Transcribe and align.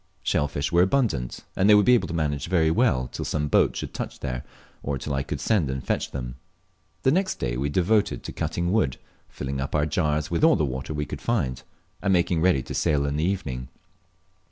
Shell 0.23 0.47
fish 0.47 0.71
were 0.71 0.81
abundant, 0.81 1.41
and 1.55 1.69
they 1.69 1.75
would 1.75 1.85
be 1.85 1.93
able 1.93 2.07
to 2.07 2.13
manage 2.15 2.47
very 2.47 2.71
well 2.71 3.07
till 3.07 3.23
some 3.23 3.47
boat 3.47 3.75
should 3.75 3.93
touch 3.93 4.19
there, 4.19 4.43
or 4.81 4.97
till 4.97 5.13
I 5.13 5.21
could 5.21 5.39
send 5.39 5.69
and 5.69 5.85
fetch 5.85 6.09
them. 6.09 6.37
The 7.03 7.11
next 7.11 7.35
day 7.35 7.55
we 7.55 7.69
devoted 7.69 8.23
to 8.23 8.31
cutting 8.31 8.71
wood, 8.71 8.97
filling 9.29 9.61
up 9.61 9.75
our 9.75 9.85
jars 9.85 10.31
with 10.31 10.43
all 10.43 10.55
the 10.55 10.65
water 10.65 10.95
we 10.95 11.05
could 11.05 11.21
find, 11.21 11.61
and 12.01 12.11
making 12.11 12.41
ready 12.41 12.63
to 12.63 12.73
sail 12.73 13.05
in 13.05 13.15
the 13.17 13.23
evening. 13.23 13.67